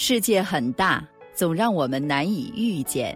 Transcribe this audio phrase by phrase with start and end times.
[0.00, 3.12] 世界很大，总让我们难以遇见；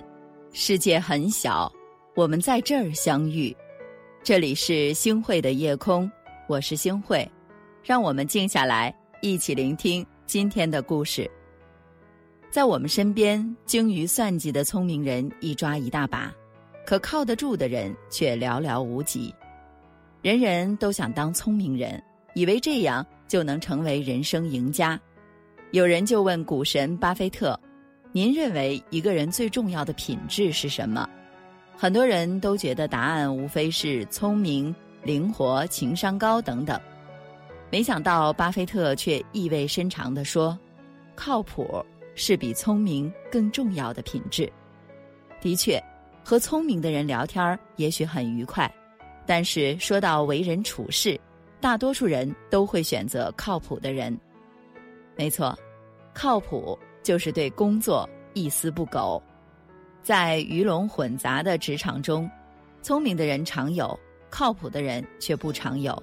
[0.52, 1.72] 世界很小，
[2.16, 3.56] 我们在这儿相遇。
[4.20, 6.10] 这里是星汇的夜空，
[6.48, 7.30] 我是星汇，
[7.84, 11.30] 让我们静下来，一起聆听今天的故事。
[12.50, 16.34] 在我们身边，精于算计的聪明人一抓一大把，
[16.84, 19.32] 可靠得住的人却寥寥无几。
[20.20, 22.02] 人人都想当聪明人，
[22.34, 25.00] 以为这样就能成为人生赢家。
[25.72, 27.58] 有人就问股神巴菲特
[28.12, 31.08] ：“您认为一个人最重要的品质是什么？”
[31.74, 36.78] 很多人都觉得答案无非是聪明、灵活、情商高等等。
[37.70, 40.58] 没想到巴菲特却意味深长地说
[41.16, 41.82] ：“靠谱
[42.14, 44.52] 是比聪明更重要的品质。”
[45.40, 45.82] 的确，
[46.22, 48.70] 和聪明的人聊天也许很愉快，
[49.24, 51.18] 但是说到为人处事，
[51.62, 54.14] 大多数人都会选择靠谱的人。
[55.16, 55.56] 没错，
[56.14, 59.22] 靠谱就是对工作一丝不苟。
[60.02, 62.28] 在鱼龙混杂的职场中，
[62.82, 63.98] 聪明的人常有，
[64.30, 66.00] 靠谱的人却不常有。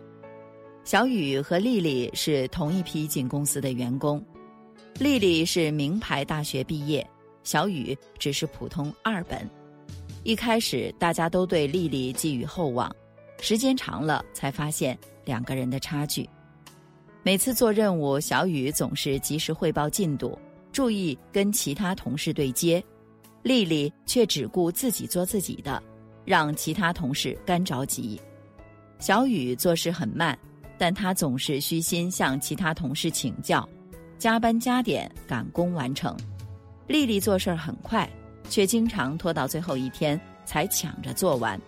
[0.85, 4.23] 小雨和丽丽是同一批进公司的员工，
[4.97, 7.05] 丽丽是名牌大学毕业，
[7.43, 9.47] 小雨只是普通二本。
[10.23, 12.93] 一开始大家都对丽丽寄予厚望，
[13.39, 16.27] 时间长了才发现两个人的差距。
[17.21, 20.39] 每次做任务，小雨总是及时汇报进度，
[20.71, 22.81] 注意跟其他同事对接；
[23.43, 25.83] 丽丽却只顾自己做自己的，
[26.23, 28.19] 让其他同事干着急。
[28.99, 30.37] 小雨做事很慢，
[30.77, 33.67] 但她总是虚心向其他同事请教，
[34.17, 36.17] 加班加点赶工完成。
[36.87, 38.09] 丽丽做事很快，
[38.49, 41.59] 却经常拖到最后一天才抢着做完。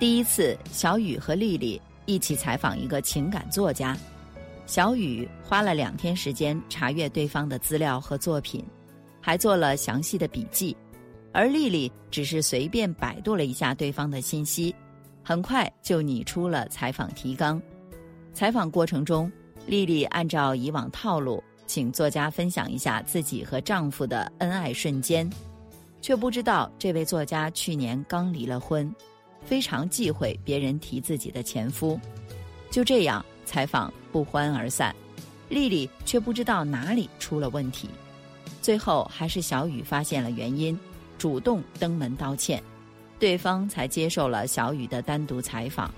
[0.00, 3.96] 第一次，小雨和丽丽一起采访一个情感作家。
[4.68, 8.62] 小雨花了两天时间查阅对方的资料和作品，
[9.18, 10.76] 还做了详细的笔记，
[11.32, 14.74] 而丽丽只是随便百度了一下对方的信息，
[15.24, 17.60] 很快就拟出了采访提纲。
[18.34, 19.32] 采访过程中，
[19.66, 25.28] 丽丽按照以往套路，请作家分享一下自己和丈夫的恩爱瞬间，
[26.02, 28.94] 却不知道这位作家去年刚离了婚，
[29.46, 31.98] 非常忌讳别人提自己的前夫。
[32.70, 33.24] 就这样。
[33.48, 34.94] 采访不欢而散，
[35.48, 37.88] 丽丽却不知道哪里出了问题，
[38.60, 40.78] 最后还是小雨发现了原因，
[41.16, 42.62] 主动登门道歉，
[43.18, 45.90] 对方才接受了小雨的单独采访。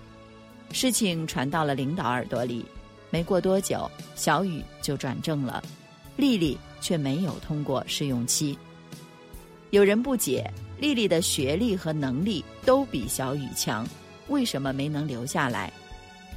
[0.71, 2.65] 事情传到了领导耳朵里，
[3.10, 5.60] 没过多久，小雨就转正了，
[6.16, 8.56] 丽丽却没有通过试用期。
[9.71, 13.84] 有人不解，丽丽的学历和能力都比小雨强，
[14.28, 15.72] 为什么没能留下来？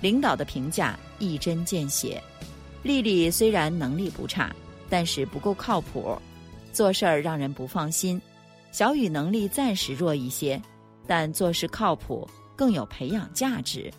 [0.04, 2.22] 领导的评价一针见血，
[2.82, 4.54] 丽丽虽然能力不差，
[4.90, 6.14] 但是不够靠谱，
[6.74, 8.22] 做事儿让人不放心。
[8.74, 10.62] 小雨能力暂时弱一些，
[11.08, 13.90] 但做事靠谱，更有培养价值。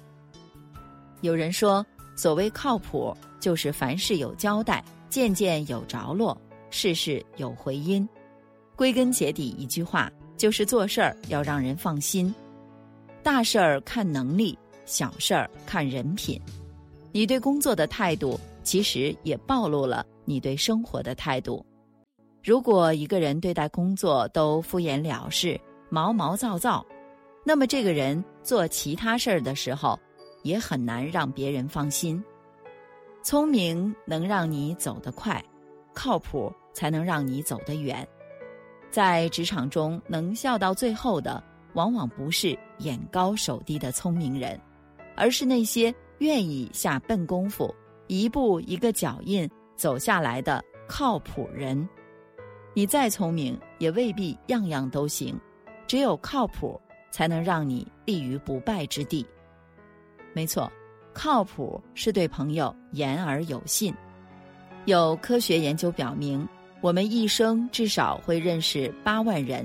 [1.22, 1.82] 有人说，
[2.14, 6.38] 所谓靠谱，就是凡事有交代，件件有着落，
[6.68, 8.06] 事事有回音。
[8.76, 12.34] 归根结底，一句话，就是做事儿要让人放心。
[13.22, 14.58] 大事儿看能力。
[14.84, 16.40] 小事儿看人品，
[17.12, 21.64] 你对工作的态度，其实也暴露了你对生活的态度。
[22.42, 25.58] 如果一个人对待工作都敷衍了事、
[25.88, 26.84] 毛毛躁躁，
[27.44, 29.98] 那么这个人做其他事儿的时候，
[30.42, 32.22] 也很难让别人放心。
[33.22, 35.42] 聪明能让你走得快，
[35.94, 38.06] 靠谱才能让你走得远。
[38.90, 41.42] 在职场中，能笑到最后的，
[41.72, 44.60] 往往不是眼高手低的聪明人。
[45.16, 47.74] 而是那些愿意下笨功夫、
[48.06, 51.88] 一步一个脚印走下来的靠谱人。
[52.74, 55.38] 你再聪明，也未必样样都行。
[55.86, 56.80] 只有靠谱，
[57.10, 59.24] 才能让你立于不败之地。
[60.32, 60.70] 没错，
[61.12, 63.94] 靠谱是对朋友言而有信。
[64.86, 66.46] 有科学研究表明，
[66.80, 69.64] 我们一生至少会认识八万人，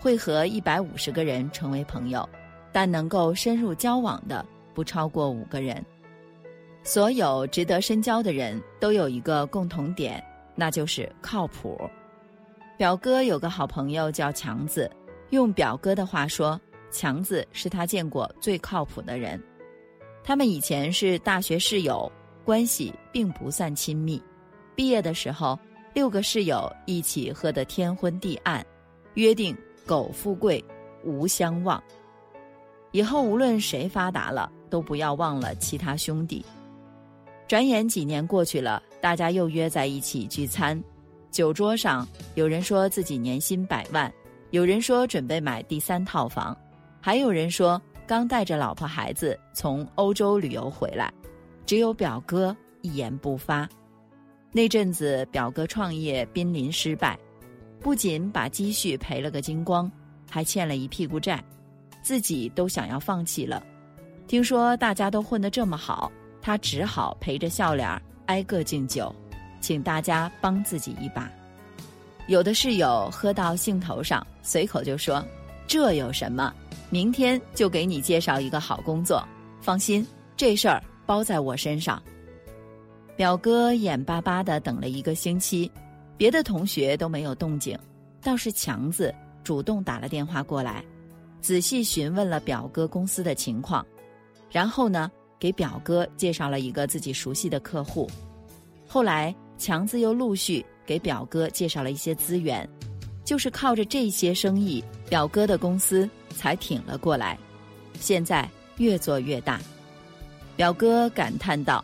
[0.00, 2.26] 会和一百五十个人成为朋友，
[2.72, 4.44] 但能够深入交往的。
[4.76, 5.82] 不超过五个人。
[6.82, 10.22] 所有值得深交的人都有一个共同点，
[10.54, 11.80] 那就是靠谱。
[12.76, 14.88] 表哥有个好朋友叫强子，
[15.30, 19.42] 用表哥的话说，强子是他见过最靠谱的人。
[20.22, 22.12] 他们以前是大学室友，
[22.44, 24.22] 关系并不算亲密。
[24.74, 25.58] 毕业的时候，
[25.94, 28.64] 六个室友一起喝得天昏地暗，
[29.14, 29.56] 约定
[29.86, 30.62] 苟富贵，
[31.02, 31.82] 无相忘。
[32.92, 34.52] 以后无论谁发达了。
[34.68, 36.44] 都不要忘了其他兄弟。
[37.48, 40.82] 转眼几年过去了，大家又约在一起聚餐，
[41.30, 44.12] 酒桌上，有人说自己年薪百万，
[44.50, 46.56] 有人说准备买第三套房，
[47.00, 51.12] 还有人说刚带着老婆孩子从欧洲旅游回来，
[51.64, 53.68] 只有表哥一言不发。
[54.50, 57.16] 那阵子，表哥创业濒临失败，
[57.78, 59.90] 不仅把积蓄赔了个精光，
[60.28, 61.44] 还欠了一屁股债，
[62.02, 63.62] 自己都想要放弃了。
[64.26, 66.10] 听说大家都混得这么好，
[66.42, 67.88] 他只好陪着笑脸
[68.26, 69.14] 挨个敬酒。
[69.58, 71.28] 请大家帮自己一把。
[72.28, 75.24] 有的室友喝到兴头上，随口就说
[75.66, 76.52] ：“这有什么？
[76.88, 79.26] 明天就给你介绍一个好工作，
[79.60, 80.06] 放心，
[80.36, 82.00] 这事儿包在我身上。”
[83.16, 85.70] 表哥眼巴巴的等了一个星期，
[86.16, 87.76] 别的同学都没有动静，
[88.22, 89.12] 倒是强子
[89.42, 90.84] 主动打了电话过来，
[91.40, 93.84] 仔细询问了表哥公司的情况，
[94.50, 98.10] 然后呢，给表哥介绍了一个自己熟悉的客户，
[98.86, 99.34] 后来。
[99.58, 102.68] 强子又陆续给表哥介绍了一些资源，
[103.24, 106.06] 就是靠着这些生意，表哥的公司
[106.36, 107.38] 才挺了过来，
[107.98, 108.46] 现在
[108.76, 109.58] 越做越大。
[110.56, 111.82] 表哥感叹道：“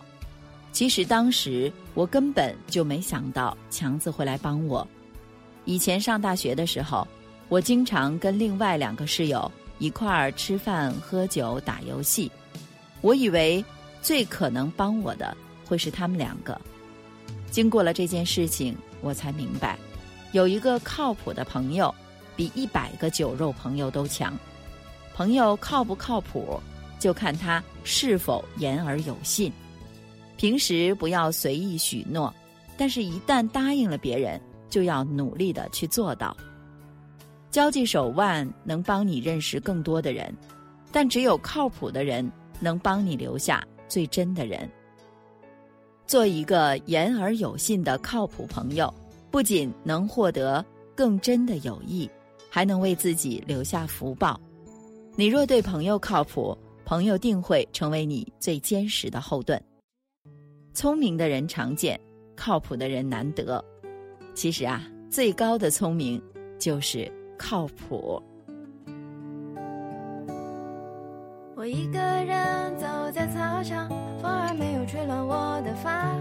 [0.71, 4.87] 其实当时我根本就没想到强子会来帮我。
[5.65, 7.09] 以前上大学的时候，
[7.49, 12.31] 我经常跟另外两个室友一块儿吃饭、喝酒、打游戏，
[13.03, 13.63] 我以为
[14.01, 16.59] 最可能帮我的会是他们两个。”
[17.53, 19.79] 经过了这件事情，我才明白，
[20.33, 21.95] 有一个靠谱的朋友，
[22.35, 24.33] 比一百个酒肉朋友都强。
[25.15, 26.59] 朋友靠不靠谱，
[26.99, 29.53] 就看他是否言而有信。
[30.39, 32.33] 平时不要随意许诺，
[32.79, 34.41] 但是一旦答应了别人，
[34.71, 36.35] 就要努力的去做到。
[37.51, 40.35] 交际手腕能帮你认识更多的人，
[40.91, 44.71] 但只有靠谱的人能帮你留下最真的人。
[46.07, 48.93] 做一个言而有信的靠谱朋友，
[49.31, 50.65] 不仅能获得
[50.95, 52.09] 更真的友谊，
[52.51, 54.41] 还能为自己留下福报。
[55.17, 59.63] 你若对朋友靠谱，朋友定会成为你最坚实的后盾。
[60.75, 61.99] 聪明的人常见，
[62.37, 63.63] 靠谱的人难得。
[64.35, 66.23] 其实啊，最高的聪明
[66.59, 68.23] 就是靠谱。
[71.63, 73.89] 我一个人走在操场，
[74.21, 76.13] 风儿没有吹乱我的发，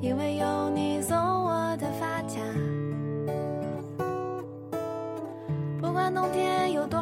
[0.00, 2.38] 因为有你送我的发卡。
[5.80, 7.01] 不管冬天有多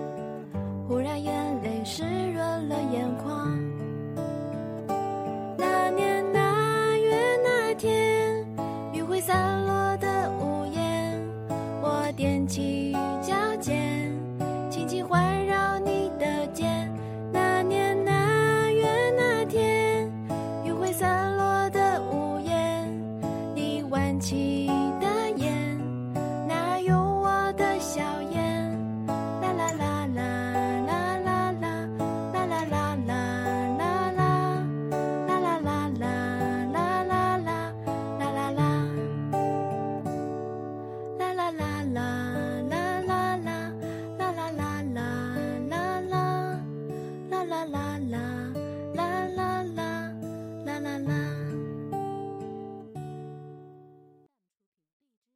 [12.57, 12.80] 那